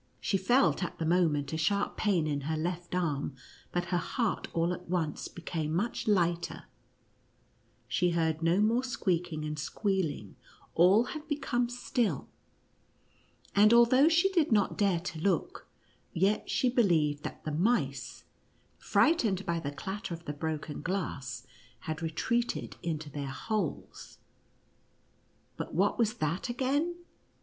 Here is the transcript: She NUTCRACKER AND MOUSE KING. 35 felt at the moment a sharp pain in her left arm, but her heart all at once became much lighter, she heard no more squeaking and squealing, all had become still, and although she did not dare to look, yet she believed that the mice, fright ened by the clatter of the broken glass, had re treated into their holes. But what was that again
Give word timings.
She 0.19 0.37
NUTCRACKER 0.39 0.51
AND 0.51 0.51
MOUSE 0.51 0.57
KING. 0.57 0.79
35 0.79 0.79
felt 0.79 0.91
at 0.93 0.97
the 0.97 1.05
moment 1.05 1.53
a 1.53 1.57
sharp 1.59 1.95
pain 1.95 2.25
in 2.25 2.41
her 2.41 2.57
left 2.57 2.95
arm, 2.95 3.35
but 3.71 3.85
her 3.85 3.99
heart 3.99 4.47
all 4.51 4.73
at 4.73 4.89
once 4.89 5.27
became 5.27 5.71
much 5.75 6.07
lighter, 6.07 6.63
she 7.87 8.09
heard 8.09 8.41
no 8.41 8.61
more 8.61 8.83
squeaking 8.83 9.45
and 9.45 9.59
squealing, 9.59 10.37
all 10.73 11.03
had 11.03 11.27
become 11.27 11.69
still, 11.69 12.27
and 13.55 13.75
although 13.75 14.09
she 14.09 14.31
did 14.31 14.51
not 14.51 14.75
dare 14.75 14.99
to 15.01 15.19
look, 15.19 15.67
yet 16.13 16.49
she 16.49 16.67
believed 16.67 17.21
that 17.21 17.43
the 17.43 17.51
mice, 17.51 18.23
fright 18.79 19.19
ened 19.19 19.45
by 19.45 19.59
the 19.59 19.69
clatter 19.69 20.15
of 20.15 20.25
the 20.25 20.33
broken 20.33 20.81
glass, 20.81 21.45
had 21.81 22.01
re 22.01 22.09
treated 22.09 22.75
into 22.81 23.07
their 23.11 23.27
holes. 23.29 24.17
But 25.57 25.75
what 25.75 25.99
was 25.99 26.15
that 26.15 26.49
again 26.49 26.95